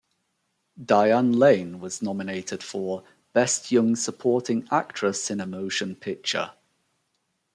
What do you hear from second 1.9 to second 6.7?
nominated for "Best Young Supporting Actress in a Motion Picture".